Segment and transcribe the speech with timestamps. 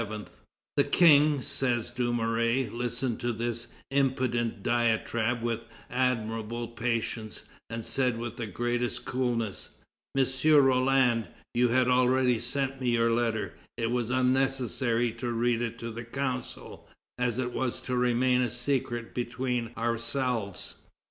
[0.77, 5.59] "The King," says Dumouriez, "listened to this impudent diatribe with
[5.91, 9.77] admirable patience, and said with the greatest coolness:
[10.17, 10.25] 'M.
[10.55, 15.91] Roland, you had already sent me your letter; it was unnecessary to read it to
[15.91, 16.89] the Council,
[17.19, 20.77] as it was to remain a secret between ourselves.'"